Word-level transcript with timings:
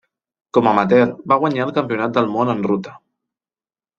Com 0.57 0.69
amateur 0.69 1.11
va 1.33 1.37
guanyar 1.43 1.67
el 1.67 1.73
Campionat 1.77 2.17
del 2.17 2.31
món 2.37 2.53
en 2.57 2.65
ruta. 2.71 2.95